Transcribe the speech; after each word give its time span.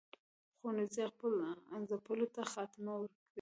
خونړي 0.57 0.85
ځپلو 1.93 2.27
ته 2.35 2.41
خاتمه 2.53 2.93
ورکړي. 2.99 3.27